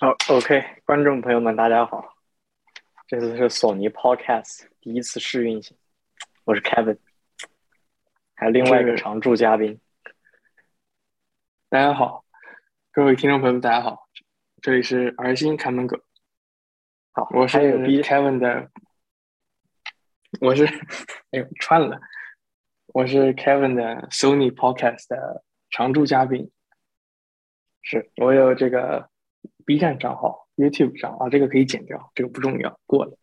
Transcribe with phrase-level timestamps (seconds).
[0.00, 2.16] 好，OK，观众朋友们，大家好，
[3.08, 5.76] 这次是索尼 Podcast 第一次试运行，
[6.44, 6.98] 我是 Kevin，
[8.36, 9.80] 还有另外一个常驻嘉宾。
[11.68, 12.24] 大家好，
[12.92, 14.08] 各位听众朋友们，大家好，
[14.62, 15.98] 这里是儿心看门狗。
[17.10, 18.70] 好，我是 B Kevin 的，
[20.40, 20.64] 我是
[21.32, 22.00] 哎呦串了，
[22.94, 26.52] 我是 Kevin 的 Sony Podcast 的常驻嘉宾。
[27.82, 29.10] 是我有这个
[29.68, 33.18] B 站账号、YouTube 账号，啊这个可以剪掉，这个不重要，过了。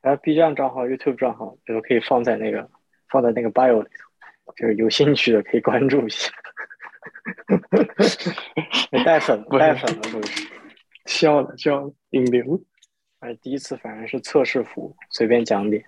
[0.00, 2.70] 然后 B 站账号、YouTube 账号，这个可以放在那个
[3.10, 3.88] 放在那个 bio 里
[4.46, 6.32] 头，就是有兴趣的可以关注一下。
[9.04, 10.48] 带粉不带粉了是不是？
[11.04, 12.58] 笑了笑了，引流。
[13.18, 15.84] 哎，第一次反正是测试服，随便讲点，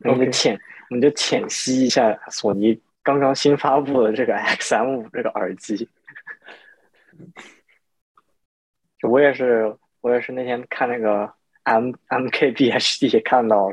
[0.00, 0.58] 我们就浅
[0.90, 5.88] 我们就浅析一下索尼刚刚新发布的这个 XM 五这个耳机。
[9.02, 11.32] 我也是，我也是那天看那个
[11.64, 13.70] M MKBHD 看到，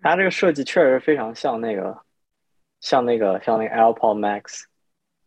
[0.00, 2.02] 它这个设计确实非常像那个，
[2.80, 4.62] 像那个像那个 AirPod Max，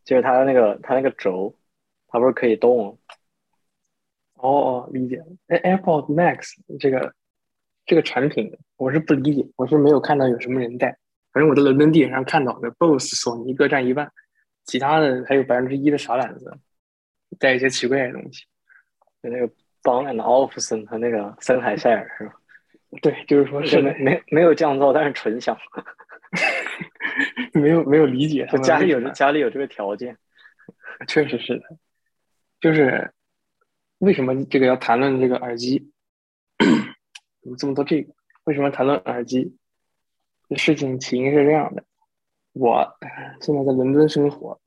[0.04, 1.56] 就是它的那个它那个轴，
[2.08, 2.98] 它不是可以动，
[4.36, 5.26] 哦哦，理解了。
[5.48, 7.14] 哎，AirPod Max 这个
[7.86, 10.98] 这个产品，我是不理解，我是没有看到有什么人带。
[11.32, 14.12] 反正我在伦敦地铁上看到的，BOSS、索尼各占一半，
[14.66, 16.58] 其他的还有百分之一的傻懒子，
[17.40, 18.44] 带一些奇怪的东西。
[19.22, 19.48] 就那个
[19.84, 22.34] Bang and Olufsen 和那个森海塞尔是吧？
[23.02, 25.58] 对，就是说是没是没没有降噪，但是纯响。
[27.54, 30.18] 没有没有理解他家里有家里有这个条件，
[31.08, 31.64] 确实是的，
[32.60, 33.12] 就是
[34.00, 35.92] 为什么这个要谈论这个耳机？
[37.42, 38.14] 怎么这么多这个？
[38.44, 39.58] 为什么谈论耳机？
[40.50, 41.84] 这事情起因是这样的，
[42.54, 43.10] 我呃
[43.42, 44.60] 现在在伦敦生活，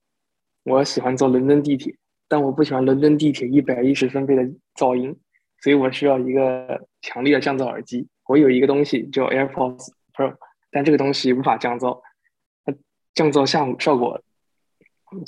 [0.65, 1.95] 我喜欢坐伦敦地铁，
[2.31, 4.43] 但我不喜欢伦敦地铁一百一十分贝的
[4.77, 5.19] 噪音，
[5.59, 8.07] 所以我需要一个强力的降噪耳机。
[8.29, 10.37] 我有一个东西叫 AirPods Pro，
[10.71, 12.01] 但这个东西无法降噪，
[12.65, 12.73] 它
[13.15, 14.23] 降噪效效果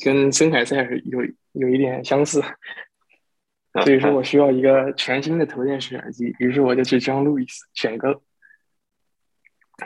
[0.04, 1.18] 跟森海塞尔有
[1.54, 2.40] 有一点相似，
[3.82, 6.32] 所以说我需要一个全新的头戴式耳机。
[6.38, 8.22] 于是我就去 John Lewis 选购，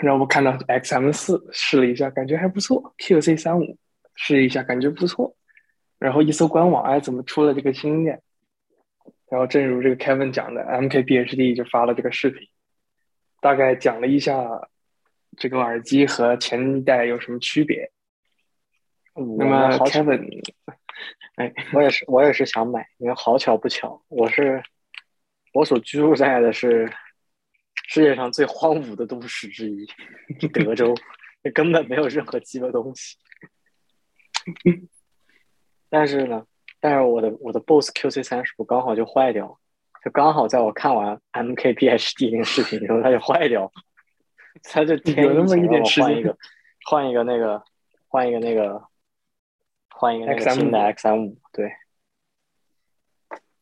[0.02, 3.78] 然后我看到 XM 四试了一下，感觉还不错；QC 三五
[4.14, 5.34] 试一下，感觉不错。
[5.98, 8.20] 然后一搜官网，哎，怎么出了这个新的？
[9.28, 12.48] 然后正如这个 Kevin 讲的，MKBHD 就发了这个视频，
[13.40, 14.68] 大概讲了一下
[15.36, 17.90] 这个耳机和前一代有什么区别。
[19.14, 20.44] 那么，Kevin，
[21.36, 24.62] 哎，我也是我也是想买，因为好巧不巧，我是
[25.54, 26.86] 我所居住在的是
[27.88, 29.86] 世界上最荒芜的都市之一，
[30.52, 30.94] 德州，
[31.54, 33.16] 根本没有任何鸡巴东西。
[35.88, 36.46] 但是呢，
[36.80, 39.56] 但是我的我的 BOSS QC 三十五刚好就坏掉了，
[40.04, 43.70] 就刚好在我看完 MKBHD 那个视频之后，它就坏掉了，
[44.62, 46.38] 它就天有那么一点时间换一个
[46.84, 47.64] 换一个那个
[48.08, 48.84] 换一个那个
[49.90, 51.72] 换一个那个 XM5 新的 XM 五，对。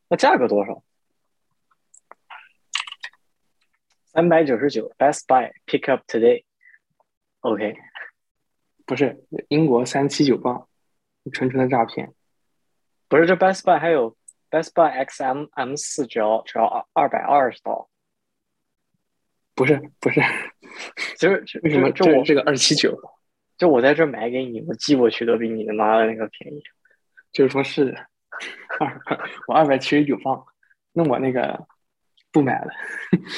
[0.09, 0.83] 那价格多少？
[4.13, 6.45] 三百九十九，Best Buy Pick Up Today。
[7.41, 7.75] OK，
[8.87, 10.69] 不是英国三七九磅，
[11.33, 12.13] 纯纯的诈骗。
[13.09, 14.17] 不是这 Best Buy 还有
[14.51, 17.89] Best Buy XM M 四只要只要二二百二十刀，
[19.55, 20.21] 不是不是，
[21.17, 22.99] 其实为什么这我这这个二七九？
[23.57, 26.63] 就我在这买给你，我寄过去都比你他妈的那个便宜。
[27.31, 27.93] 就是说是的，
[28.81, 29.01] 二
[29.47, 30.45] 我二百七十九放，
[30.93, 31.67] 那我那个
[32.33, 32.73] 不买了。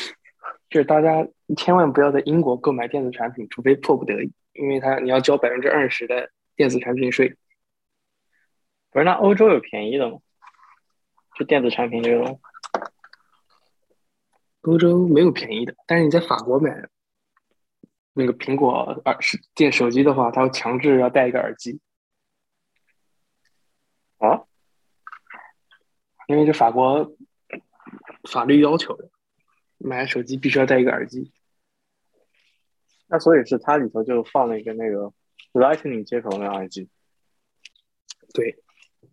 [0.70, 1.26] 就是大家
[1.56, 7.36] 千万不要在英国购买电子产品，除非迫不得已，因为它你要交百分之二十的电子产品税。
[8.96, 10.20] 不是那欧洲有便宜的吗？
[11.34, 12.40] 就电子产品这种，
[14.62, 16.88] 欧洲没有便宜的，但是你在法国买
[18.14, 21.78] 那个苹果耳是电手机的话，它要强制要带一个耳机
[24.16, 24.44] 啊，
[26.26, 27.14] 因为这法国
[28.30, 29.10] 法律要求的，
[29.76, 31.34] 买手机必须要带一个耳机。
[33.08, 35.12] 那所以是它里头就放了一个那个
[35.52, 36.88] Lightning 接口的耳机。
[38.32, 38.64] 对，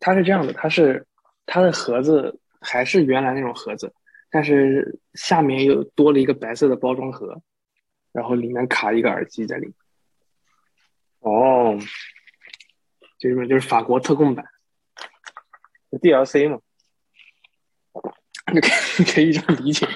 [0.06, 1.08] 它是这样的，它是
[1.46, 3.94] 它的盒子还是原来那种盒子，
[4.30, 7.42] 但是下面又多了一个白色的包装盒，
[8.12, 9.74] 然后里面卡一个耳机在里面，
[11.22, 11.80] 哦，
[13.18, 14.46] 就是就是法国特供版
[15.92, 16.60] ，DLC 嘛。
[18.52, 19.88] 你 可以可以这样理解。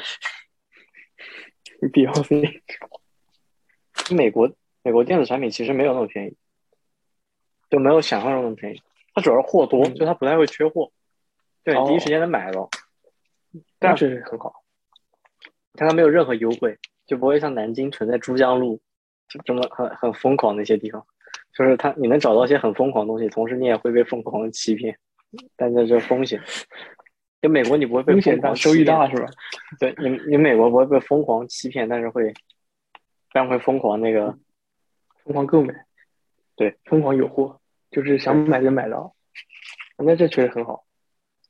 [1.82, 2.62] ，DLC，
[4.16, 6.38] 美国美国电子产品其实没有那么便宜，
[7.70, 8.82] 就没有想象中那么便宜。
[9.18, 10.92] 它主要是货多，嗯就它不太会缺货，
[11.64, 12.70] 对，哦第一时间能买到。
[13.80, 14.64] 但是很好。
[15.74, 16.78] 但它没有任何优惠，
[17.08, 18.80] 就不会像南京存在珠江路
[19.28, 21.04] 就这么很很疯狂的一些地方。
[21.52, 25.00] 就是它你能找到一些很疯狂的东西，同时你也会被疯狂的欺骗，
[25.56, 26.40] 但这是风险。
[27.42, 29.26] 就美国你不会被风险大，收益大是吧？
[29.80, 32.32] 对你你美国不会被疯狂欺骗，但是会，
[33.32, 34.38] 但会疯狂那个
[35.24, 35.74] 疯狂购买，
[36.56, 37.60] 对，疯狂有货，
[37.98, 39.16] 就是想买就买到。
[39.98, 40.86] 那这确实很好，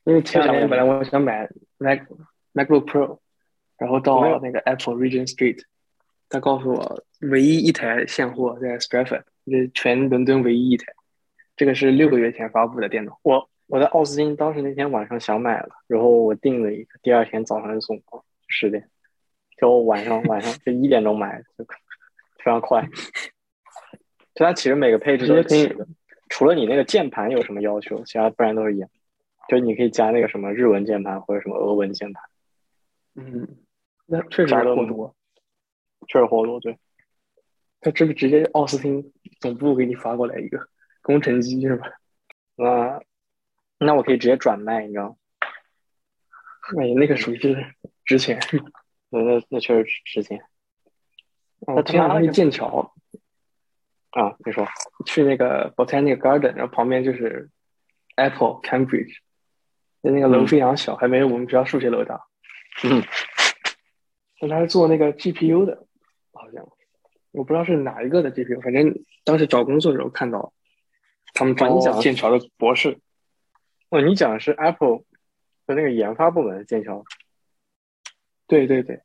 [0.05, 1.99] 因为前两天本来我想买 Mac
[2.53, 3.19] MacBook Pro，
[3.77, 5.63] 然后到那个 Apple Regent Street，
[6.29, 10.93] 他告诉我唯一一台现货在 Stratford，这全伦敦唯一一台，
[11.57, 13.19] 这个是六个月前发布的电脑。
[13.21, 18.89] 我我在奥斯汀当时那天晚上想买了，然后我订了一个，第二天早上就送到十点，
[19.57, 22.87] 就晚上晚上就一点钟买，就非常快。
[24.33, 25.85] 就它其实每个配置都可以的。
[26.29, 28.89] 除了你那个键盘有什么要求，其他不然都是一样。
[29.47, 32.23] 就你可以加那个什么日文键盘或者什么俄文键盘。
[33.15, 33.47] 嗯，
[34.05, 35.15] 那确实货多，
[36.07, 36.59] 确实货多。
[36.59, 36.77] 对，
[37.79, 40.67] 他这个直接奥斯汀总部给你发过来一个
[41.01, 41.87] 工程机是吧？
[42.55, 42.99] 那
[43.79, 45.15] 那我可以直接转卖，你知道吗？
[46.81, 47.55] 哎，那个属于是
[48.03, 48.39] 值钱，
[49.09, 50.41] 那那那确实值钱。
[51.59, 52.93] 我经常去剑桥。
[54.17, 54.67] 啊，你说
[55.05, 57.51] 去那个 Botanic Garden，然后旁边就是
[58.15, 59.17] Apple Cambridge，
[60.01, 62.25] 那那个楼非常小，还没有我们学校数学楼大。
[62.83, 63.03] 嗯，
[64.49, 65.85] 他是做那个 GPU 的，
[66.33, 66.67] 好像
[67.29, 68.91] 我不知道是哪一个的 GPU，反正
[69.23, 70.51] 当时找工作的时候看到
[71.35, 72.97] 他们招剑桥的博士。
[73.89, 75.03] 哦，你讲的是 Apple
[75.67, 77.03] 的那个研发部门剑桥？
[78.47, 79.01] 对对对。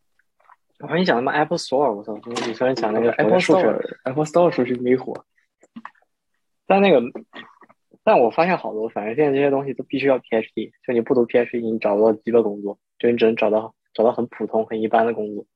[0.82, 2.12] 我跟你讲他妈 Apple Store，我操！
[2.46, 5.25] 你突然讲那个 Apple Store，Apple Store 数据没火。
[6.67, 7.00] 但那个，
[8.02, 15.46] 但我发现好多，反正现在这些东西都必须要 PhD，就你不读 PhD，你找不到基本工作，就你只能找到找到很普通、很一般的工作。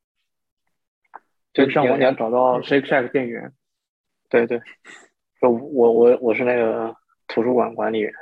[1.52, 3.52] 就像我想找到 Shake Shack 店员。
[4.28, 4.60] 对对，
[5.40, 6.94] 就我我我是那个
[7.26, 8.12] 图书馆管理员，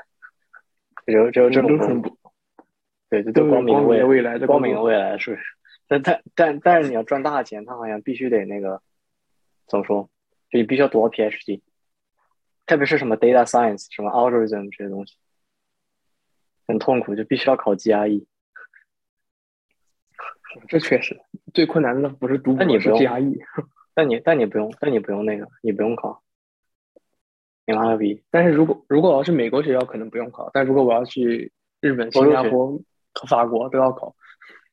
[1.05, 2.17] 只有只有这种工作。
[3.11, 5.39] 对，这都光明的未来，光明的未来是。
[5.87, 8.83] 但但但但是你要赚大钱，他好像必须得那个
[9.67, 10.09] 怎么说？
[10.51, 11.63] 就你必须要读到 PhD，
[12.67, 15.17] 特别是什么 data science、什么 algorithm 这些东西，
[16.67, 18.27] 很痛苦，就必须要考 GRE。
[20.69, 21.21] 这确实
[21.53, 23.39] 最困难的不是读，但你不用 GRE，
[23.95, 26.23] 但你但你不用，但你不用那个，你不用考。
[27.67, 28.23] 你妈逼！
[28.31, 31.51] 但是如果如果我要是美国学校，可能不用考；但如果我要去
[31.81, 32.79] 日本、新加坡
[33.15, 34.15] 和法国，都要考。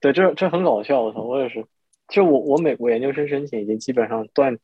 [0.02, 1.64] 对，这这很搞笑，我操，我也是，
[2.10, 4.58] 就我我美国研究生申请已经基本上断，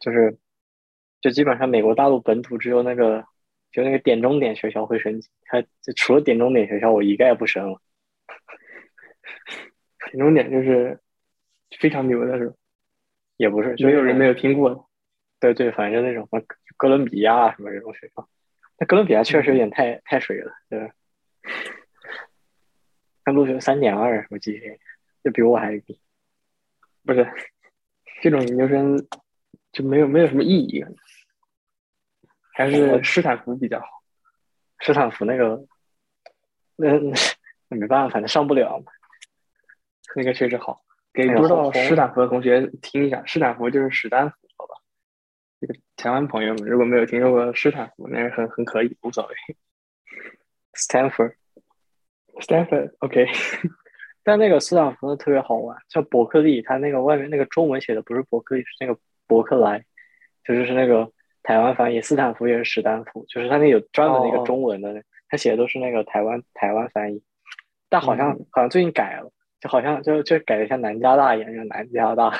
[0.00, 0.38] 就是，
[1.20, 3.24] 就基本上美国大陆本土只有那个，
[3.70, 7.80] 就那个点中点学校会申请，它就除了点中点学校，我一概不申了。
[10.10, 10.98] 点中点就是
[11.78, 12.54] 非常牛的是？
[13.36, 14.88] 也不是，没有人没有听过。
[15.38, 16.42] 对对，反正那种什么
[16.78, 18.26] 哥伦比亚什么这种学校，
[18.78, 20.88] 那哥伦比亚确实有点太太水了，对吧？
[23.26, 24.78] 他录取三点二，我记得，
[25.24, 26.00] 就比我还低。
[27.04, 27.28] 不是，
[28.22, 29.04] 这种研究生
[29.72, 30.84] 就没有没有什么意义，
[32.54, 33.86] 还是斯坦福比较好。
[34.80, 35.66] 斯坦福那个，
[36.76, 36.92] 那
[37.66, 38.92] 那没办法，那上不了嘛。
[40.14, 44.74] 那个确实好，给不知道斯坦福的同学听一下，斯坦福就是史丹福，好吧？
[45.60, 49.34] 这个台湾朋友们如果没有听说过斯坦福，那是很很可以，无所谓。
[50.74, 51.34] Stanford。
[52.40, 53.26] Stanford，OK，
[54.22, 59.84] 但那个斯坦福的特别好玩，叫伯克利，它那个外面那个中文写的不是伯克利，是那个伯克莱，
[60.44, 61.10] 就是是那个
[61.42, 62.00] 台湾翻译。
[62.02, 67.22] 斯坦福也是史丹福，就是它那有专门的一个中文的，它写的都是那个台湾台湾翻译。
[67.88, 72.32] 但好像好像最近改了，就好像就就改的像南加大一样，叫 南加大。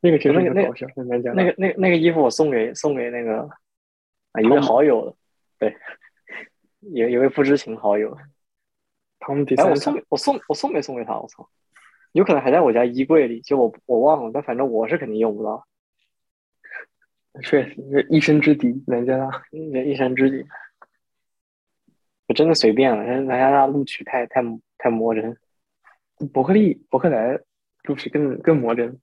[0.00, 3.48] 那个其实那个那个那个那个那个衣服我送给送给那个。
[4.40, 5.16] 一位好友，
[5.58, 5.76] 对，
[6.80, 8.16] 有一位不知情好友，
[9.18, 11.18] 他们第哎，我送我送我送没送给他？
[11.18, 11.48] 我操，
[12.12, 15.66] 有可能还在我家衣柜里，就我我忘了，但反正我是肯定用不到。
[17.42, 20.46] 确实，一生之敌，南加大，一生之敌。
[22.28, 24.42] 我真的随便了，南加大录取太太
[24.78, 25.36] 太磨人，
[26.32, 27.38] 伯克利伯克莱
[27.84, 29.00] 录取更更磨人。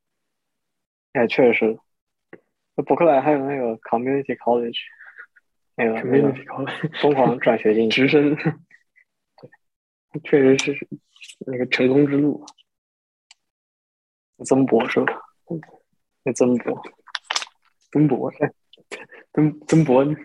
[1.14, 1.78] 哎，确实
[2.88, 4.80] 伯克莱还有那个 Community College。
[5.76, 6.32] 那个没有
[7.02, 8.36] 疯狂转学进 去直升，
[10.12, 10.88] 对，确实是
[11.48, 12.46] 那个成功之路。
[14.46, 15.22] 曾博是吧？
[16.24, 16.82] 那曾博，
[17.92, 18.32] 曾博，
[19.34, 20.06] 曾曾博，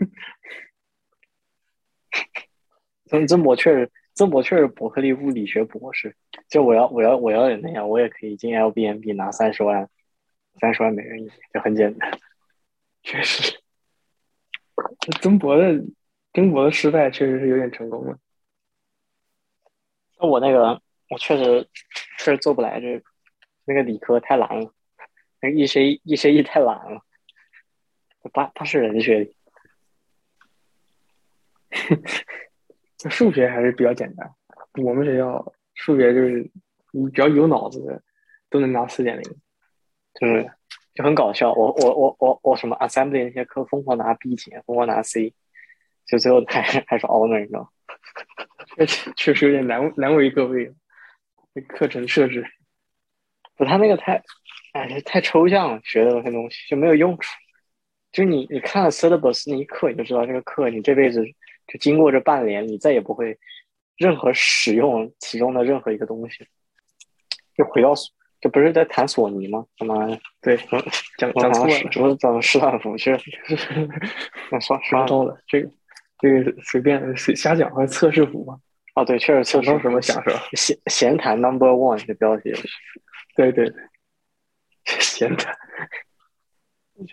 [3.06, 6.16] 曾曾博确实，曾博确实伯克利物理学博士。
[6.48, 9.88] 就我要我要我要也那样，我也可以进 L B N B 拿三十万，
[10.60, 12.10] 三十万美元一年，就很简单。
[13.02, 13.60] 确实，
[15.20, 15.84] 曾博的
[16.32, 18.18] 曾博的失败确实是有点成功了。
[20.18, 20.80] 那我那个
[21.10, 21.68] 我确实
[22.18, 23.02] 确实做不来，这
[23.64, 24.72] 那个理科太难了，
[25.40, 27.02] 那个 E C E C E 太难了。
[28.32, 29.34] 他他是人学的。
[33.10, 34.34] 数学还是比较简单，
[34.82, 36.50] 我们学校数学就是
[36.90, 38.02] 你只要有脑子的
[38.50, 39.22] 都能拿四点零，
[40.14, 40.50] 就是
[40.98, 41.52] 就很搞笑。
[41.52, 45.32] 我我我我我什么 assembly 那些课疯狂拿 B 减，疯狂拿 C，
[46.08, 47.72] 就最后还还是 honor，你知道？
[48.84, 50.72] 确确实有点难难为各位，
[51.54, 52.44] 这课程设置，
[53.56, 54.20] 不，他那个太
[54.72, 57.30] 哎太抽象了，学的那些东西就没有用处。
[58.10, 61.22] 就你你看了 syllabus 那一课，你就知道这个课你这辈子。
[61.68, 63.38] 就经过这半年，你再也不会
[63.98, 66.48] 任何使用其中的任何一个东西。
[67.54, 67.92] 就回到，
[68.40, 69.66] 这不是在谈索尼吗？
[69.76, 70.56] 他妈的，对，
[71.18, 73.16] 讲讲错了，什么讲斯坦福去？
[74.50, 75.70] 那算刷到了，这个
[76.20, 78.60] 这个随便随瞎讲，还测试服嘛？
[78.94, 80.40] 哦，对，确实测试什么讲是吧？
[80.52, 82.52] 闲闲谈 Number One 的标题，
[83.34, 83.74] 对对对，
[84.84, 85.56] 闲谈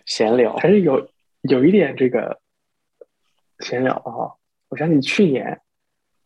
[0.06, 1.10] 闲聊，还是有
[1.42, 2.40] 有一点这个
[3.60, 4.36] 闲聊哈。
[4.70, 5.62] 我想起去年，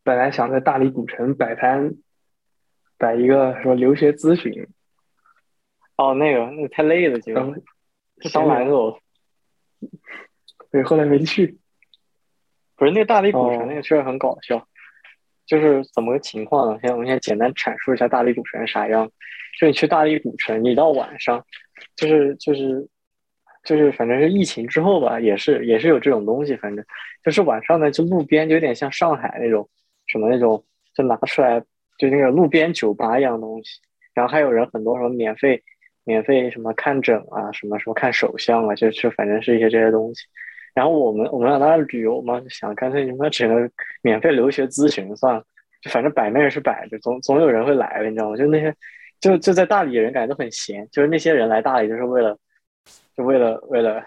[0.03, 1.93] 本来想在大理古城摆摊，
[2.97, 4.67] 摆一个说留学咨询。
[5.99, 7.33] 哦，那个那个太累了，就
[8.31, 8.97] 当玩偶。
[10.71, 11.57] 对，后来没去。
[12.77, 14.65] 不是那个大理古城那个确实很搞笑，
[15.45, 16.79] 就是怎么个情况呢？
[16.81, 19.11] 先我们先简单阐述一下大理古城是啥样。
[19.59, 21.45] 就你去大理古城，你到晚上，
[21.95, 22.87] 就是就是。
[23.65, 26.55] 就是反正是疫情之后吧，也是也是有这种东西。
[26.55, 26.83] 反正
[27.25, 29.69] 就是晚上呢，就路边就有点像上海那种
[30.07, 30.63] 什么那种，
[30.95, 31.59] 就拿出来
[31.97, 33.81] 就那个路边酒吧一样东西。
[34.13, 35.61] 然后还有人很多什么免费
[36.09, 40.25] 免费什么看诊啊，什么什么看手相啊，就是反正是一些这些东西。
[40.73, 43.69] 然后我们我们让他旅游嘛，就想干脆你们整个
[44.01, 45.43] 免费留学咨询算了，
[45.83, 48.35] 就反正摆那是摆着，总总有人会来的，你知道吗？
[48.35, 48.75] 就那些
[49.19, 52.37] 就就在大理人感觉都很闲，就是那些人来大理就是为了。
[53.15, 54.01] 就为了为了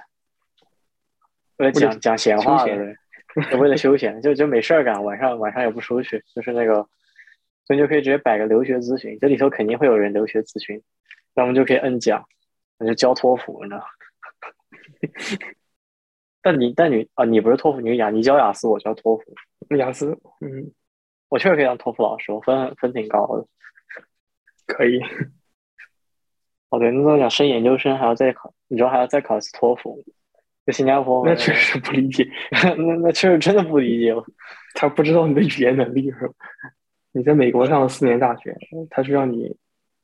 [1.59, 2.97] 为了讲讲闲话的，
[3.51, 6.77] 就为了休闲，就就没事儿干，晚上晚上也不出去，就是那个，
[7.67, 10.83] 所以就可以直接摆个留学咨询，这里头肯定会有人留学咨询，
[11.35, 12.25] 那我们就可以摁讲，
[12.79, 13.85] 那就教托福，你知道？
[16.43, 20.73] 但你但你啊，你不是托福，你是雅，你教雅思，我教托福，雅思，嗯，
[21.29, 23.47] 我确实可以当托福老师，我分分挺高的，
[24.67, 25.01] 可以。
[26.71, 30.03] 哦，对，那时候讲升研究生还要再考，你知道还要再考一次托福，
[30.67, 31.25] 在新加坡。
[31.25, 34.25] 那确实不理解， 那那确实真的不理解了。
[34.75, 36.35] 他不知道你的语言能力是吧？
[37.13, 38.57] 你在美国上了四年大学，
[38.91, 39.55] 他是让你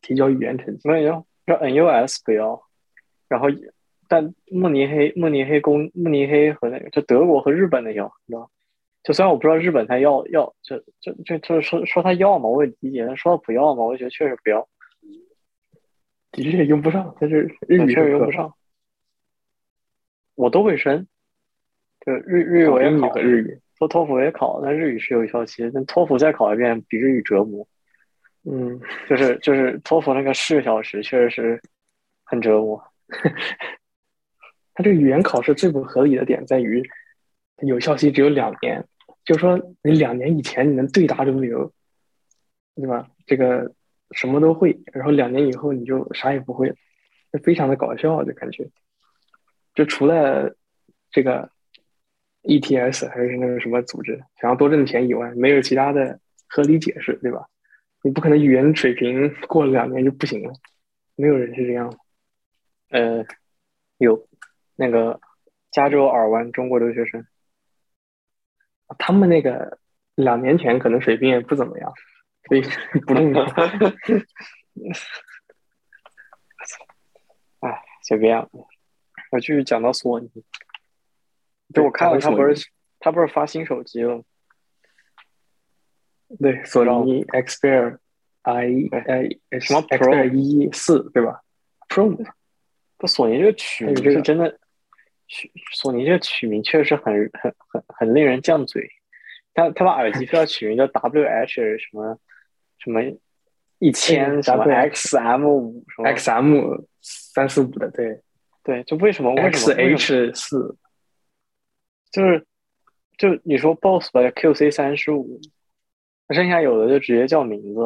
[0.08, 0.88] 提交语言成绩。
[0.88, 2.62] 没有，要 NUS 不要。
[3.28, 3.48] 然后，
[4.08, 8.50] 但慕尼黑、慕尼黑公、慕尼黑和那个，就德国和日本的要，你知道？
[9.04, 14.66] 就虽然我不知道日本他要要，就就就就是说说他要嘛，我也理解；但说他不要嘛，我就觉得确实不要。
[16.32, 18.54] 的确用不上，但是日语确实用不上。
[20.34, 21.06] 我都会申，
[22.00, 27.68] 就日日语我也考，日语说托福也考，但日语是有效期，但托福再考一遍比日语折磨。
[28.50, 31.62] 嗯，就是就是托福那个四个小时确实是
[32.24, 32.82] 很折磨。
[34.74, 36.82] 他这个语言考试最不合理的点在于，
[37.62, 38.84] 有效期只有两年，
[39.24, 41.72] 就是说你两年以前你能对答如流，
[42.74, 43.08] 对吧？
[43.26, 43.72] 这个。
[44.12, 46.70] 什么都会，然后两年以后你就啥也不会，
[47.30, 48.66] 就非常的搞笑，就感觉，
[49.74, 50.56] 就除了
[51.10, 51.50] 这个
[52.44, 57.46] ETS 还是那个什么组织想要多挣钱以外，没有其他的合理解释，对吧？
[58.02, 60.52] 你不可能语言水平过了两年就不行了，
[61.16, 61.98] 没有人是这样。
[62.90, 63.24] 呃，
[63.98, 64.28] 有
[64.76, 65.20] 那个
[65.70, 67.26] 加州尔湾中国留学生，
[68.98, 69.78] 他们那个
[70.14, 71.92] 两年前可能水平也不怎么样。
[72.48, 72.62] 所以
[73.06, 73.44] 不重要。
[77.60, 78.48] 哎，随便。
[79.30, 80.30] 我继续讲到索尼。
[81.74, 84.24] 就我看了，他不是他不是发新手机了？
[86.40, 87.98] 对，索尼 Xperia
[88.42, 91.40] I 哎什么 Xperia 一四对吧
[91.88, 92.16] ？Pro。
[92.98, 94.58] 这，索尼这个取名是真的，
[95.26, 98.88] 取索尼这个取名确实很很很很令人犟嘴。
[99.54, 102.18] 他他把耳机非要取名叫 WH 什么？
[102.78, 103.02] 什么
[103.80, 108.20] 一千什么 XM 五什么 XM 三四五的对
[108.62, 110.76] 对，就为什么为什么 XH 四
[112.12, 112.46] 就是
[113.16, 115.40] 就你说 BOSS 吧，QC 三十五，
[116.30, 117.80] 剩下有的就直接叫名字，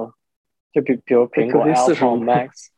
[0.73, 2.69] 就比比如苹果 AirPod Max，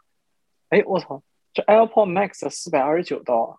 [0.69, 3.59] 哎，我操，这 AirPod Max 四百二十九刀，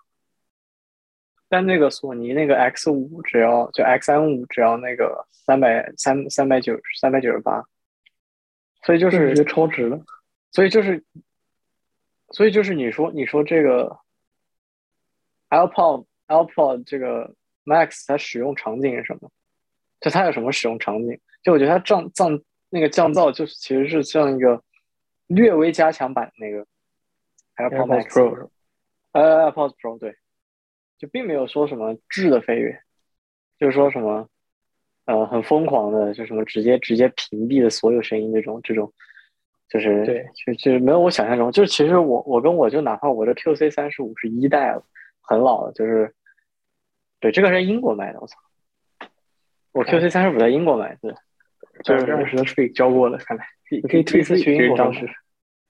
[1.50, 7.66] 但那个索尼那个 X 五只要就 XM 五只要那个三百三三百九三百九十八，
[8.84, 10.00] 所以就是超值了，
[10.52, 11.04] 所以就是，
[12.30, 13.98] 所以就是你说你说这个
[15.50, 17.34] AirPod AirPod 这个。
[17.68, 19.32] Max 它使用场景是什么？
[20.00, 21.20] 就它有什么使用场景？
[21.44, 24.62] 就我觉得它降降那个降噪，就是其实是像一个
[25.28, 26.66] 略微加强版那个
[27.56, 28.50] AirPods Pro，
[29.12, 30.16] 呃，AirPods Pro 对，
[30.98, 32.80] 就并没有说什么质的飞跃，
[33.60, 34.28] 就是说什么
[35.06, 38.94] 呃很疯狂的，就什么直接直接屏蔽了所有声音这种这种，
[39.70, 44.84] 就是对，就就没有我想象中，就是其实我我跟我就哪怕我的 QC 三十五是一代了，
[45.22, 46.14] 很老了，就是。
[47.22, 48.38] 对，这个是英国买的，我操！
[49.76, 51.14] 我 QC 三十五在英国买的，
[51.84, 55.06] 就是二十的税交过了，看来你可以推次去英国当时。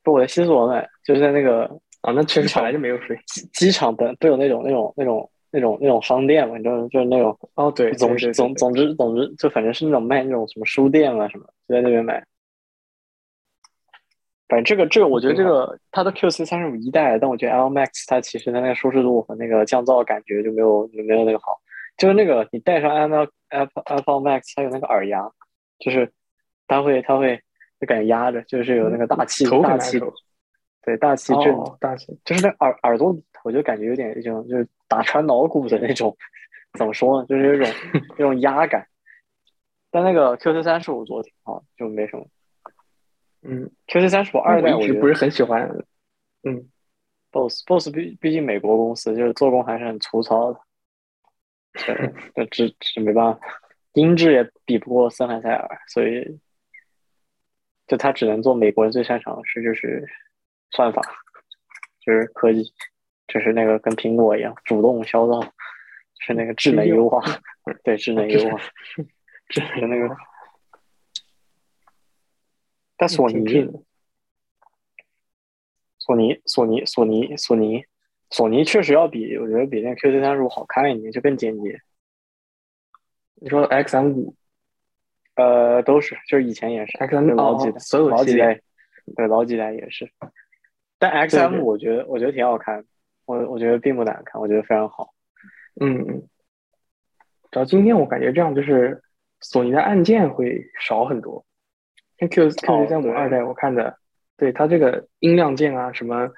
[0.03, 1.63] 不，我在西索买，就是在那个
[2.01, 3.19] 啊，那确实本来就没有税。
[3.51, 6.55] 机场本都有那种那种那种那种那种商店嘛？
[6.55, 12.23] 你知道，就是那种哦，对，总之总总之总之，就反正是那种卖那种什么书店啊什么，就在那边买。
[14.47, 21.59] 反正这个这个，我觉得这个它的 QC 三十五一代，但我觉得 L Max 它其实它那个舒适度和那个降噪感觉就没有没有那个好。
[21.97, 25.31] 就是那个你戴上 Apple Apple Apple Max，它有那个耳压，
[25.79, 26.11] 就是
[26.67, 27.41] 它会它会
[27.79, 29.99] 就感觉压着，就是有那个大气大气，
[30.83, 36.15] 对大气震大气，就是那耳耳朵我就感觉有点一种就是打穿脑骨的那种，
[36.77, 37.27] 怎么说呢？
[37.27, 37.67] 就是有种
[38.17, 38.87] 那种压感。
[39.91, 42.25] 但那个 QC 三十五做的挺好，就没什么。
[43.43, 45.69] 嗯，QC 三十五二代我一直不是很喜欢。
[46.43, 46.67] 嗯
[47.31, 50.59] ，BOSS BOSS 毕毕竟美国公司就是做工还是很粗糙的，
[52.33, 53.39] 这这这没办法，
[53.93, 56.39] 音质也比不过森海塞尔，所以
[57.87, 60.07] 就他只能做美国人最擅长的事，就是
[60.71, 61.01] 算法，
[61.99, 62.73] 就是科技，
[63.27, 65.41] 就是那个跟苹果一样主动销售，
[66.19, 67.21] 是那个智能优化，
[67.83, 68.57] 对智能优化，
[69.49, 70.15] 智能 那个。
[72.97, 73.69] 但索尼，
[75.97, 77.85] 索尼，索尼，索尼，索尼，
[78.35, 81.79] 索尼确实要比我觉得比那 QC 三十五好看一点，就更简洁。
[83.35, 84.35] 你说 XM 五，
[85.35, 88.59] 呃，都是，就是以前也是 XM 老几代，所有老几代，
[89.15, 90.11] 对，老几代也是。
[90.99, 92.83] 但 XM 我觉得我觉得挺好看，
[93.25, 95.13] 我我觉得并不难看，我觉得非常好。
[95.79, 96.27] 嗯嗯。
[97.51, 99.01] 主要今天我感觉这样就是
[99.39, 101.45] 索尼的按键会少很多。
[102.17, 103.97] 像 Q Q 三五二代，我看的，
[104.35, 106.31] 对它这个音量键啊，什么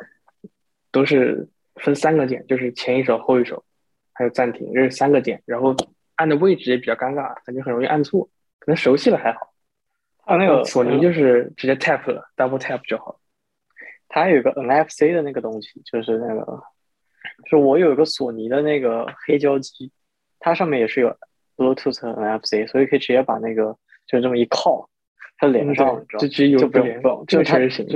[0.91, 3.63] 都是分三个键，就是前一手、后一手，
[4.13, 5.41] 还有暂停，这是三个键。
[5.45, 5.75] 然后
[6.15, 8.29] 按的位置也比较尴尬，感觉很容易按错。
[8.59, 9.53] 可能熟悉了还好。
[10.25, 13.19] 啊，那个索尼就是直接 tap 了，double tap 就好。
[14.09, 16.63] 它还有个 NFC 的那个东西，就是那个，
[17.49, 19.91] 就我有一个索尼的那个黑胶机，
[20.39, 21.15] 它上面也是有
[21.55, 24.89] Bluetooth 和 NFC，所以可以直接把那个就这么一靠。
[25.37, 27.95] 它连上，就直接就不用不用，这个确实行，这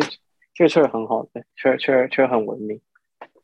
[0.53, 2.79] 这个确实很好，对，确实确实确实很文明。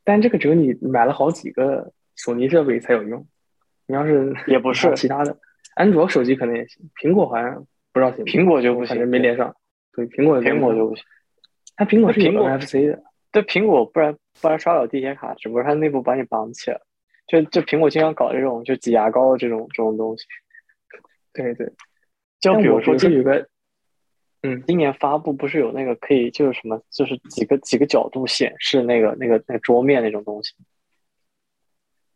[0.07, 3.27] 但这个只有你买了好几个索尼设备才有用。
[3.87, 5.37] 你要是也不是其他的，
[5.75, 8.23] 安卓手机可能也行，苹果好像不知道行。
[8.23, 9.53] 苹果就不行，没连上。
[9.91, 11.03] 对，苹果苹果就不行。
[11.75, 16.79] 它苹果是苹果 NFC 的，对苹果不然不然刷不了地铁卡，只不过它内部把你绑起来。
[17.27, 20.23] 就就苹果经常搞这种就挤牙膏的这种这种东西。
[21.33, 21.69] 对对，
[22.39, 23.45] 就比如说这有个。
[24.43, 30.53] 嗯，今年发布不是有那个可以就是什么，就是几个几个角度显示那个那个那个桌面那种东西，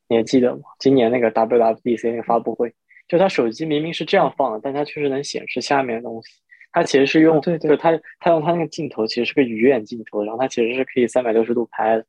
[0.08, 0.62] 你还记得吗？
[0.78, 2.72] 今年那个 WWDC 那个发布会，
[3.08, 6.32] 就他手机明明是这样放的，但它确实能显示下面的东西。
[6.72, 12.06] 它其实是用，对，对它它用它那个镜头其实是个鱼眼镜头，然后它其实是可以三百六十度拍的。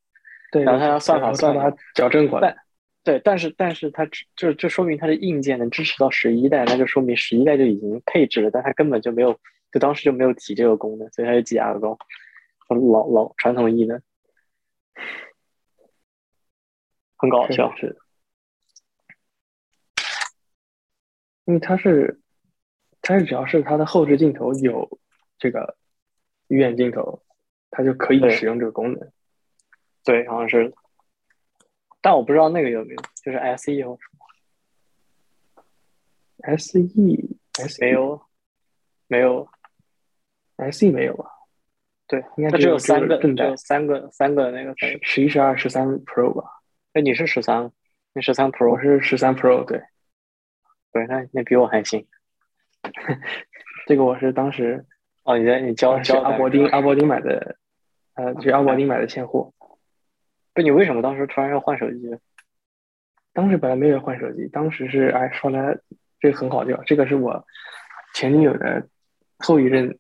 [0.53, 2.55] 对，然后它要算法算法矫正过来。
[3.03, 9.37] 对，但是但是它只就就说明它的硬件能支持到十一代，那就说明十一代就已经配置了，但它根本就没有。
[9.73, 11.99] 就当时就没有提这个功能，所以它就挤牙膏，
[12.69, 14.03] 老老传统意的，
[17.17, 17.99] 很搞笑，是。
[21.45, 22.21] 因为它是，
[23.01, 25.01] 它是只要是它的后置镜头有
[25.39, 25.77] 这个
[26.47, 27.21] 鱼眼镜头，
[27.71, 29.11] 它就可以使用这个功能。
[30.05, 30.73] 对，好像是，
[32.01, 34.03] 但我不知道那个有没有，就是 S E 有什
[35.57, 35.65] 么
[36.43, 38.23] ？S E S 没有，
[39.09, 39.49] 没有。
[40.57, 41.27] S E 没有吧？
[42.07, 46.45] 对，应该只有三个，只有三个，三个那个十一、十二、十三 Pro 吧？
[46.93, 47.71] 哎，你是十三，
[48.13, 49.83] 你十三 Pro，我是十三 Pro，对。
[50.93, 52.07] 对，那那比我还行。
[53.87, 54.85] 这个我是当时
[55.25, 57.57] 哦，你在你教去教阿伯丁阿伯丁买的，
[58.15, 59.55] 呃，去阿伯丁买的现货。
[60.53, 62.11] 不，你为什么当时突然要换手机？
[63.33, 65.79] 当时本来没有换手机，当时是哎说来
[66.21, 67.43] 这个很好笑，这个是我
[68.13, 68.87] 前女友的
[69.39, 69.99] 后一任，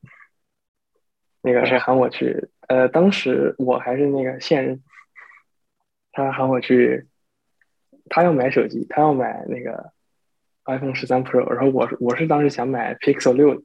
[1.43, 4.83] 那个是喊我去，呃，当时我还是那个现任，
[6.13, 7.07] 他喊我去，
[8.09, 9.93] 他要买手机，他要买那个
[10.65, 13.63] iPhone 十三 Pro，然后我我是当时想买 Pixel 六，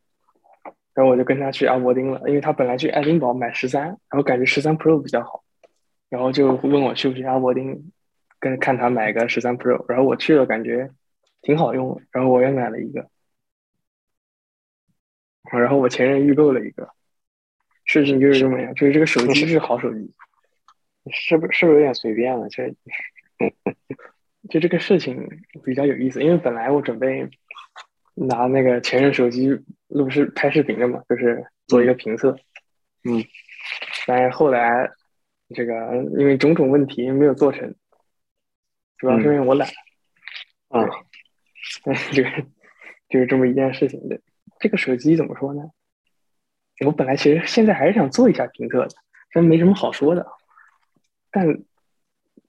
[0.94, 5.44] 然后我就跟他去阿伯丁了，因为他本来去爱丁堡买十三，然后感觉十三 Pro 比较好，
[6.10, 7.92] 然后就问我去不去阿伯丁。
[8.40, 10.92] 跟看他买个十三 Pro，然后我去了，感觉
[11.42, 13.10] 挺好用，然后我也买了一个，
[15.52, 16.88] 然后我前任预购了一个，
[17.88, 20.14] 事情就是这么样，就是这个手机是好手机，
[21.12, 22.48] 是不是不是有点随便了？
[22.50, 22.72] 这
[24.50, 25.28] 就这个事情
[25.66, 27.28] 比较有意思，因为本来我准备
[28.14, 29.50] 拿那个前任手机
[29.88, 32.38] 录视拍视频的嘛，就是做一个评测，
[33.04, 33.26] 嗯，
[34.06, 34.90] 但是后来
[35.56, 35.74] 这个
[36.18, 37.74] 因为种种问题没有做成。
[38.98, 39.70] 主要是因为我懒，
[40.70, 40.84] 啊，
[42.12, 42.30] 这 个
[43.10, 44.20] 就是这么一件事情的。
[44.60, 45.62] 这个手机怎么说呢？
[46.86, 48.96] 我本来其实现在还是想做一下评测的，
[49.34, 50.28] 但没什么好说的。
[51.32, 51.46] 但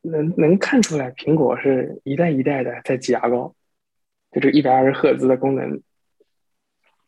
[0.03, 3.55] 能能看出来，苹果是一代一代的在挤牙膏。
[4.31, 5.83] 就这一百二十赫兹的功能，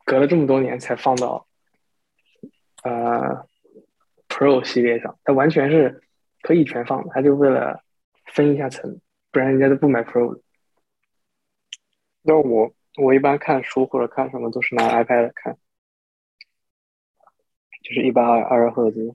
[0.05, 1.47] 隔了这么多年才放到
[2.83, 3.47] 呃
[4.27, 6.03] Pro 系列上，它完全是
[6.41, 7.83] 可以全放的，它就为了
[8.25, 9.01] 分一下层。
[9.31, 10.41] 不然人家都不买 Pro。
[12.23, 15.59] 那我我一般看书或者看什么都是拿 iPad 看，
[17.83, 19.15] 就是一百二二十赫兹。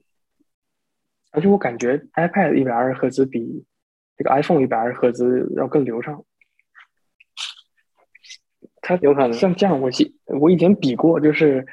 [1.32, 3.65] 而且我感觉 iPad 一百二十赫兹比
[4.17, 6.23] 这个 iPhone 一百二十赫兹要更流畅。
[8.82, 11.65] 它有可能像这样，我记我以前比过，就是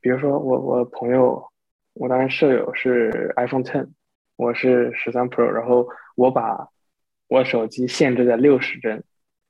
[0.00, 1.50] 比如说我我朋友，
[1.94, 3.88] 我当时舍友是 iPhone Ten，
[4.36, 6.68] 我是十三 Pro，然后我把。
[7.28, 9.02] 我手机限制在六十帧，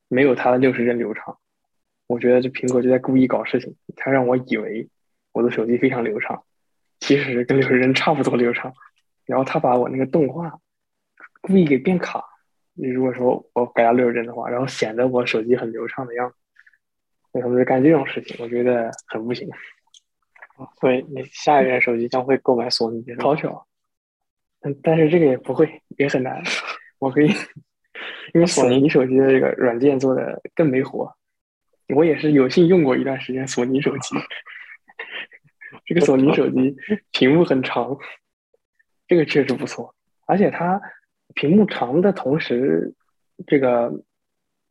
[0.09, 1.37] 没有它的六十帧流畅。
[2.07, 4.88] 我觉得这苹果就在故意搞事情，它让我以为
[5.33, 6.42] 我的手机非常流畅，
[7.00, 8.72] 其实跟六十帧差不多流畅。
[9.24, 10.61] 然后他把我那个动画
[11.40, 12.24] 故意给变卡。
[12.74, 16.37] 你如果说我改到六十帧的话，然后显得我手机很流畅的样子，
[17.32, 18.37] 为什么在干这种事情？
[18.38, 19.48] 我觉得很不行。
[20.80, 23.04] 所以你下一任手机将会购买索尼？
[23.18, 23.66] 好巧。
[24.61, 26.42] 嗯，但是这个也不会，也很难。
[26.98, 27.28] 我可以，
[28.32, 31.14] 因为索尼手机的这个软件做的更没活。
[31.94, 34.16] 我也是有幸用过一段时间索尼手机，
[35.85, 36.76] 这个索尼手机
[37.12, 37.96] 屏幕很长，
[39.07, 39.94] 这个确实不错。
[40.26, 40.81] 而且它
[41.35, 42.94] 屏幕长的同时，
[43.46, 43.92] 这个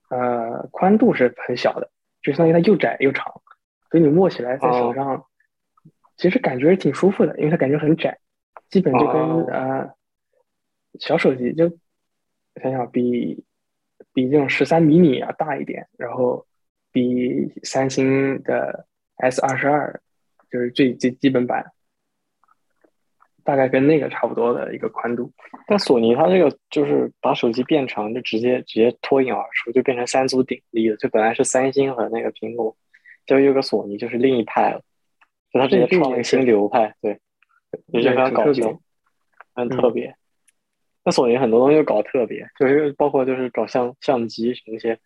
[0.10, 1.90] 呃宽度是很小的，
[2.22, 3.42] 就相当于它又窄又长，
[3.90, 5.26] 所以你握起来在手上，
[6.18, 8.20] 其实感觉挺舒服的，因为它感觉很窄，
[8.70, 9.90] 基本就跟呃
[11.00, 11.78] 小手机就。
[12.64, 13.44] 想想比
[14.14, 16.48] 比这种十三迷你要大一点，然后
[16.90, 20.02] 比三星的 S 二十二
[20.52, 21.72] 就是最最基本版，
[23.44, 25.32] 大概跟那个差不多的一个宽度。
[25.68, 30.98] 但索尼它这个就是把手机变长，就直接直接脱颖而出，就变成三足鼎立了。
[30.98, 32.76] 就本来是三星和那个苹果，
[33.26, 34.82] 就有个索尼就是另一派了，
[35.52, 37.20] 就它直接创了一个新流派，对，
[37.88, 38.80] 也是非常搞笑，
[39.54, 40.16] 很特别。
[41.04, 45.00] 那索尼很多东西都搞特别，就是包括就是搞相相机什么些，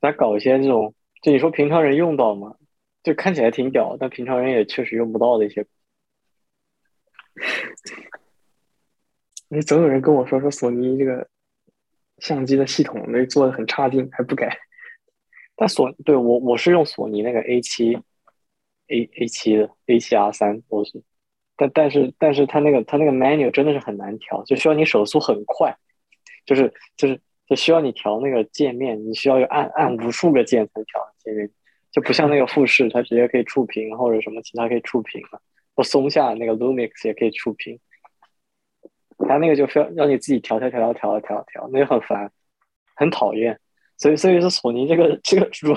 [0.00, 2.56] 咱搞一些这种，就你说平常人用到吗？
[3.08, 5.64] 就看起来挺屌，但平常人也确实用不到的一些。
[9.48, 11.26] 你总有人跟我说说索尼这个
[12.18, 14.58] 相机的系统那做的很差劲，还不改。
[15.56, 17.94] 但索对我我是用索尼那个 A 七
[18.88, 21.02] ，A A 七的 A 七 R 三都是。
[21.56, 25.74] 但但是但是它那个它那个 menu 真的是很难调，就需要你手速很快，
[26.44, 31.50] 就是就是就需要你调那个界面，你需要按按无数个键才能调界面，
[31.98, 35.42] 就不像那个富士，它直接可以触屏或者什么其他可以触屏了，
[35.74, 37.80] 或松下那个 Lumix 也可以触屏，
[39.26, 42.30] 它那个就非要让你自己调调调调调调调，那就很烦，
[42.94, 43.58] 很讨厌。
[43.96, 45.76] 所以所以说索尼这个这个说，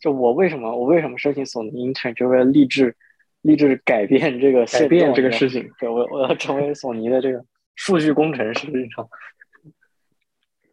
[0.00, 2.96] 就我为什么我为什么申请索尼 Intern 就为了励志。
[3.42, 7.42] 励志改变这个改变这个事情，对我我要成为索尼的这个
[7.74, 9.08] 数据工程师，你知道？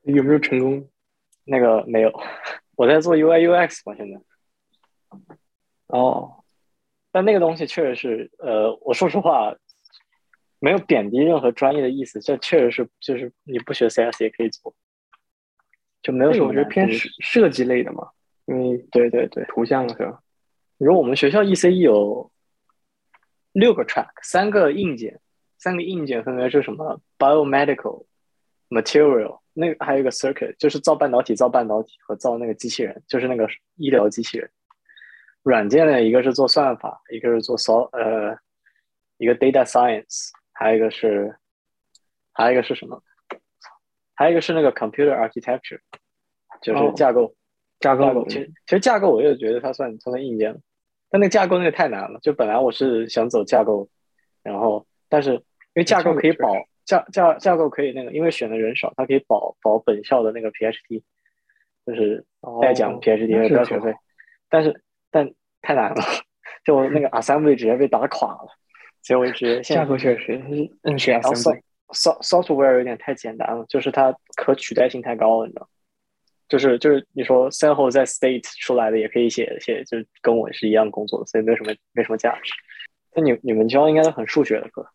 [0.03, 0.85] 有没有成功？
[1.45, 2.11] 那个没有，
[2.75, 4.19] 我在做 UI UX 嘛，现在。
[5.87, 6.43] 哦，
[7.11, 9.55] 但那个东西确实是，呃，我说实话，
[10.59, 14.73] 没有贬低任何专业的意思，这确实是，就是你不学 CS 也可以做，
[16.01, 16.47] 就没有什么。
[16.47, 18.09] 我觉得偏设设计类的嘛。
[18.45, 20.21] 因为对对对，图像是吧？
[20.77, 22.31] 你说我们学校 ECE 有
[23.51, 25.19] 六个 track，三个硬件，
[25.57, 28.05] 三个硬件分别是什么？biomedical
[28.69, 34.49] material，那个还有一个 circuit，就是造半导体、造半导体和造那个机器人，就是那个医疗机器人。
[35.47, 38.37] 软件呢，一个是做算法，一个是做 so 呃，
[39.17, 41.37] 一个 data science，还有一个是，
[42.33, 43.01] 还有一个是什么？
[44.13, 45.79] 还有一个是那个 computer architecture，
[46.61, 47.33] 就是架构。
[47.79, 50.51] 架构其实其实架构我也觉得它算它算硬件，
[51.11, 52.19] 但那个架构那个太难了。
[52.23, 53.87] 就本来我是想走架构，
[54.41, 55.41] 然后但是因
[55.75, 56.55] 为架构可以保
[56.85, 61.03] 架架架构可以那个，因为选的人少，它可以保保本校的那个 PhD，
[61.85, 62.25] 就是
[62.59, 63.93] 代讲 PhD 不要学费。
[64.49, 64.81] 但是
[65.17, 66.03] 但太难了，
[66.63, 68.47] 就我那个 assembly 直接被打垮了，
[69.01, 70.39] 所以我直接架构确实
[70.83, 71.61] 嗯选 assembly。
[71.89, 75.67] soft software 有点太简单了，就是它可取代性太高了，你知道。
[76.49, 82.53] 就是就是你说三后在 state 出来的也可以写写，就是跟我是一样工作的，所以没什么没什么价值。
[83.15, 84.85] 那你你们教应该都很数学的课，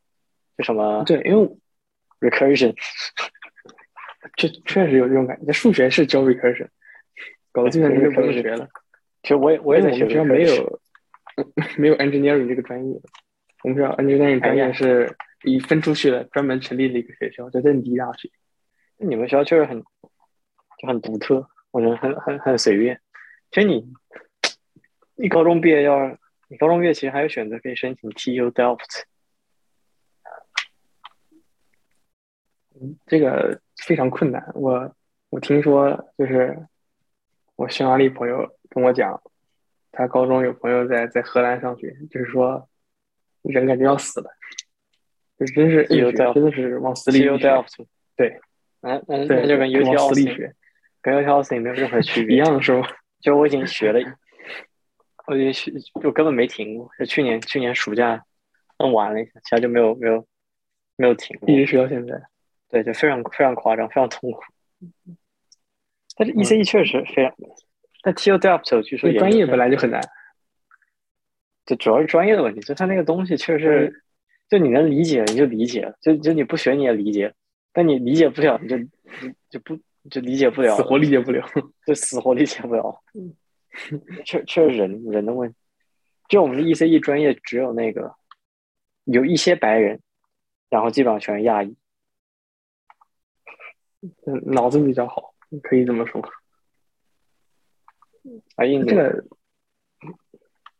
[0.57, 1.49] 就什么对，因为
[2.21, 2.75] recursion，
[4.37, 5.53] 这确实有这种感觉。
[5.53, 6.69] 数学是教 recursion，
[7.53, 8.69] 搞计算机就不用学了。
[9.23, 10.81] 其实我也我也在学，学校没有
[11.79, 13.01] 没有 engineering 这个专业。
[13.65, 18.31] 我们学校 engineering 专业是已分出去了，专门成立了一个学校，叫邓迪大学。
[18.99, 19.87] 你们学校确实很就。
[20.85, 23.01] 很独特，我觉得很很很随便。
[23.53, 23.89] 其实你，
[25.15, 29.05] 你高中毕业要，你高中毕业其实还有选择可以申请 TU Delft。
[32.75, 34.45] 嗯，这个非常困难。
[34.57, 34.93] 我
[35.31, 36.67] 我听说，就是
[37.55, 39.23] 我匈牙利朋友跟我讲，
[39.93, 42.69] 他高中有朋友在在荷兰上学，就是说
[43.43, 44.31] 人感觉要死了，
[45.39, 47.39] 就真是真的是往死里学。
[48.17, 48.41] 对，
[48.81, 50.55] 那那那就跟 UT 奥斯学。
[51.05, 52.89] 跟 U T L C 没有任何 区别，一样是吧？
[53.21, 53.99] 就我已经学了，
[55.27, 56.89] 我已经学，就根本没停过。
[56.97, 58.25] 就去年去年暑假
[58.79, 60.25] 弄完了一下，其他就没有没有
[60.95, 62.23] 没有停过，一直学到现在。
[62.69, 64.43] 对，就非常非常夸张，非常痛苦。
[66.17, 67.35] 但是 E C E 确实非常，
[68.03, 68.83] 但 T.O.D.E.P.T.
[68.83, 70.03] 据说专业本来就很难，
[71.65, 72.61] 就主要是专业的问题。
[72.61, 74.05] 就他那个东西确实，
[74.49, 77.33] 就你能理解你就理解，就就你不学你也理解，
[77.73, 78.77] 但你理解不了你就
[79.49, 79.79] 就不。
[80.11, 81.47] 就理解不了，死活理解不了，
[81.87, 83.01] 就死活理解不了。
[84.25, 85.57] 确确实人人的问题。
[86.29, 88.13] 就我们的 E C E 专业只有那个
[89.05, 90.01] 有一些白人，
[90.69, 91.77] 然后基本上全是亚裔。
[94.27, 96.21] 嗯，脑子比较好，可以这么说。
[98.57, 98.95] 啊，印度，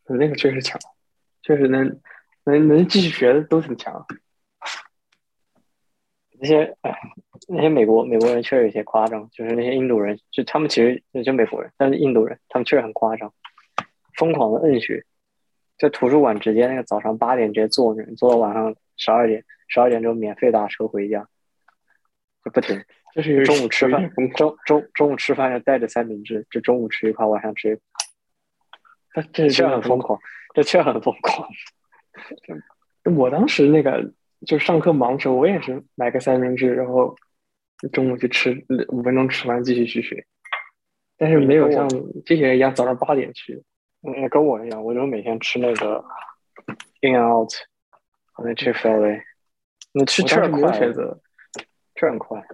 [0.07, 0.79] 那个确实强，
[1.41, 1.99] 确实能
[2.45, 4.05] 能能继续学的都挺强。
[6.39, 6.93] 那些哎，
[7.47, 13.33] 那些美国美国人确实有些夸张，就是那些印度人，就他们其实就美国人，但是印度人他们确实很夸张，
[14.17, 15.05] 疯狂的摁学，
[15.77, 21.27] 在图书馆直接那个早上八点直接坐着，坐到晚上十二点，十二点之后免费打车回家，
[22.43, 22.83] 就不停。
[23.15, 27.81] 就是中午吃饭，中中中午吃饭要带着三明治，就中午吃一块，晚上吃一块。
[29.13, 30.19] 他这确实很疯狂，
[30.53, 31.47] 这确实很疯狂。
[33.15, 34.13] 我当时那个。
[34.45, 37.15] 就上课忙的时候，我也是买个三明治，然后
[37.93, 40.25] 中午去吃，五分钟吃完继续去学。
[41.15, 41.87] 但是没有像
[42.25, 43.63] 这些人一样早上八点去。
[44.01, 46.03] 嗯，跟我一样，我就每天吃那个
[46.99, 47.53] In and Out，
[48.43, 49.21] 那吃 f i l y
[49.93, 51.21] 你吃确实快，选择，
[51.95, 52.45] 确实很快。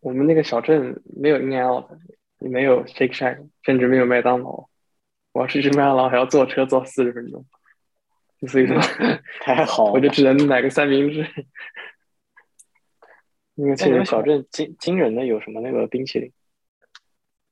[0.00, 1.86] 我们那个小镇没有 In and Out，
[2.38, 4.68] 也没有 Shake Shack，甚至没有麦当劳。
[5.32, 7.44] 我要去吃麦当劳还要坐车坐四十分钟。
[8.48, 8.78] 所以说
[9.40, 11.26] 太好，我就只能买个三明治。
[13.54, 16.30] 那个你们小镇惊惊人的有什么那个冰淇淋？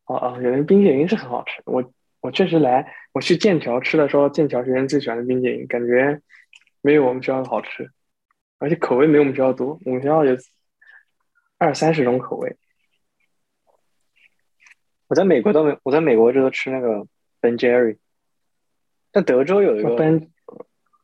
[0.05, 1.63] 哦哦，有的冰淇淋是很好吃。
[1.65, 1.83] 我
[2.21, 6.21] 我确实来，我去剑桥吃的时候，剑桥学生最喜欢的冰淇淋，感觉
[6.83, 7.91] 没有我们学校的好吃，
[8.59, 9.81] 而且口味没有我们学校多。
[9.87, 10.37] 我们学校有
[11.59, 12.57] 二三十种口味。
[15.07, 17.07] 我在美国都没，我在美国这都吃那个
[17.41, 17.99] Ben Jerry，
[19.13, 20.31] 但德州有一个 Ben。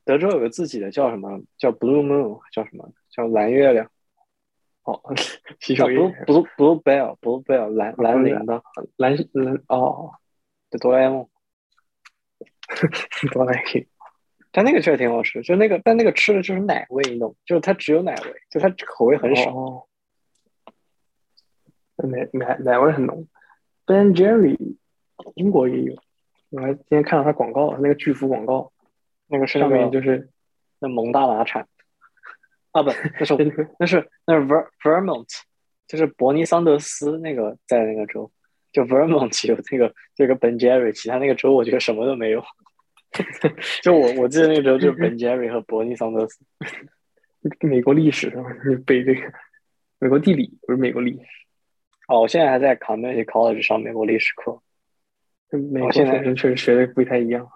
[0.04, 1.40] 德州有个自己的叫什么？
[1.56, 2.90] 叫 Blue Moon，叫什么？
[3.10, 3.88] 叫蓝月亮。
[4.82, 5.00] 哦，
[5.60, 5.98] 洗手液。
[5.98, 8.62] Blue Blue Bell，Blue Bell，蓝蓝铃的，
[8.96, 10.10] 蓝蓝哦，
[10.70, 11.28] 的哆啦 A 梦。
[13.30, 13.86] 哆啦 A 梦，
[14.50, 17.36] 但那个确实挺好吃，就那个，但那个吃的就是奶味，你懂？
[17.44, 19.86] 就是它只有奶味，就它口味很少。
[22.08, 23.26] 奶奶奶味很浓。
[23.86, 24.76] Ben Jerry，
[25.34, 25.94] 英国也有，
[26.50, 28.72] 我还今天看到他广告，那个巨幅广告。
[29.32, 30.28] 那个上面就是
[30.80, 31.68] 那蒙大拿产
[32.72, 33.36] 啊，不，那是
[33.78, 35.28] 那是那是 Ver Vermont，
[35.86, 38.30] 就是伯尼桑德斯那个在那个州，
[38.72, 42.42] 就 Vermont 有那个这个 Ben Jerry，其他那个州我觉得什么都没有。
[43.82, 46.44] 就我我记得那个州就是 Ben Jerry 和伯尼桑德斯。
[47.60, 48.44] 美国历史是吧？
[48.68, 49.20] 你背这个
[49.98, 51.39] 美国地理不是美国历史。
[52.11, 54.61] 哦，我现在还在 Community College 上美国历史课。
[55.73, 57.49] 美国学生确实学的不太一样，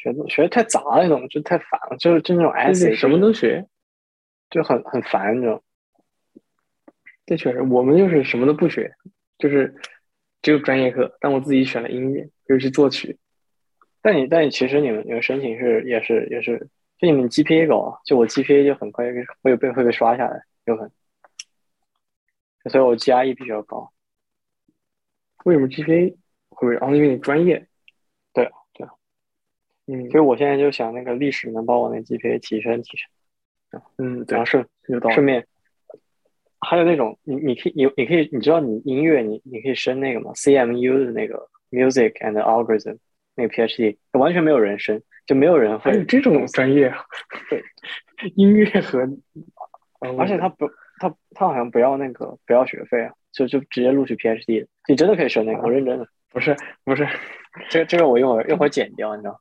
[0.00, 3.66] 学的学的太杂了，那种就太烦了，就是就那种 essay 什么都学，
[4.50, 5.60] 就很很烦，那种。
[7.26, 8.94] 这确实，我们就是什么都不学，
[9.36, 9.74] 就是
[10.42, 11.16] 只有专业课。
[11.20, 13.18] 但我自己选了音乐，尤其作曲。
[14.00, 20.88] 但你但你其实你们你们申请是也是也是，就你们 GPA 高，就我 GPA 就很快会被会被刷下来，就很。
[22.68, 23.92] 所以我 GRE 比较高。
[25.44, 26.16] 为什么 GPA
[26.48, 26.74] 会？
[26.74, 27.66] 然后因为你专业。
[28.32, 28.92] 对啊，对啊。
[29.86, 33.10] 嗯，所以我现在就想那个历史能把我那 GPA 提升提升。
[33.98, 34.66] 嗯，然后顺
[35.12, 35.46] 顺便。
[36.58, 42.98] 还有那种，你你可以，你你可以，你知道你音乐，你你可以升那个吗？CMU 的那个 Music and Algorithm
[43.36, 45.92] 那个 PhD，完全没有人升，就没有人会。
[45.92, 46.92] 有这种专业？
[47.50, 47.62] 对，
[48.34, 49.06] 音乐和，
[50.18, 50.66] 而且他不，
[50.98, 54.66] 他他好像不要那个不要学费啊，就就直接录取 PhD。
[54.88, 56.06] 你真的可以学那个，我认真的。
[56.30, 56.54] 不是
[56.84, 57.08] 不是，
[57.70, 59.40] 这个这个我一会儿一会儿剪掉，你知道？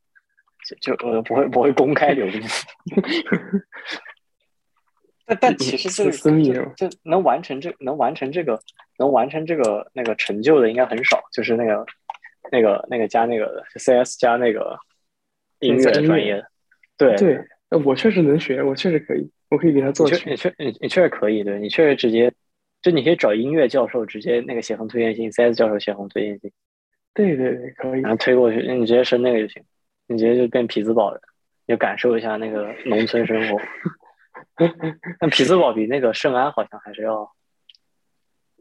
[0.82, 2.34] 就就我不会不会公开流露。
[5.28, 6.12] 但但其实这个
[6.76, 8.60] 就能完成这能完成这个
[8.98, 11.86] 能完成这个那个成就的应该很少，就是那个
[12.52, 14.78] 那个那个加那个 CS 加那个
[15.60, 16.48] 音乐专业的，
[16.96, 17.44] 对对，
[17.84, 20.10] 我确实能学，我确实可以，我可以给他做。
[20.10, 22.32] 你确你你确实可以，对你确实直接
[22.82, 26.52] 就你可以找音乐教授直接那个写封推荐信，CS 教授写封推荐信，
[27.13, 29.63] 对对对，可以，然后推过去，你直接升那个就行，
[30.08, 31.22] 你直接就变匹兹堡人，
[31.68, 33.62] 就感受一下那个农村生活。
[35.20, 37.26] 但匹兹堡比那个圣安好像还是要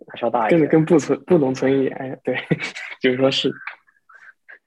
[0.09, 1.95] 还是要大一点，更更不村不农村一点。
[1.97, 2.37] 哎，对，
[3.01, 3.53] 就是说是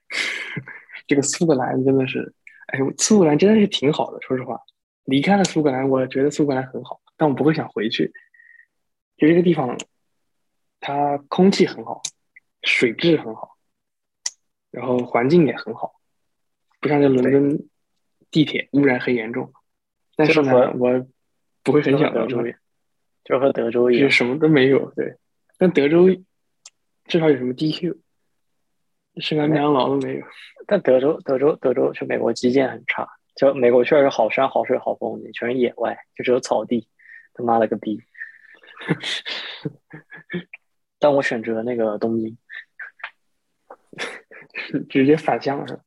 [1.08, 2.34] 这个苏格兰真的是，
[2.68, 4.20] 哎，苏格兰真的是挺好的。
[4.22, 4.58] 说实话，
[5.08, 8.12] 离开了苏格兰，我觉得苏格兰很好，但我不会想回去。
[9.16, 9.78] 就这个地方，
[10.82, 12.02] 它空气很好，
[12.62, 13.58] 水质很好，
[14.70, 15.94] 然后环境也很好，
[16.82, 17.70] 不像这伦敦
[18.30, 19.54] 地铁污染很严重。
[20.18, 21.08] 但是呢，我
[21.64, 22.60] 不会很想到这边，
[23.24, 24.92] 就和德州一样，什么都没有。
[24.92, 25.16] 对，
[25.58, 26.10] 但德州
[27.06, 27.98] 至少有什么 DQ，
[29.22, 30.26] 圣安麦当劳都没有。
[30.68, 36.90] 但德州，德州，德州，去美国基建很差，就美国确实好山好水好风景，全是野外，就只有草地。
[37.34, 38.02] 他妈了个逼！
[40.98, 42.36] 但我选择那个东京，
[44.90, 45.84] 直接反向了，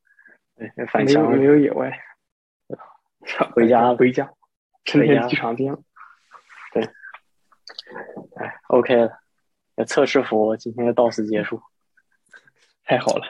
[0.57, 2.01] 对，返乡没有野外。
[3.53, 4.33] 回家， 回家，
[4.85, 5.77] 成天机场见。
[6.73, 6.85] 对，
[8.37, 9.19] 哎，OK 了，
[9.85, 11.61] 测试服今天就到此结束，
[12.87, 13.27] 太好了。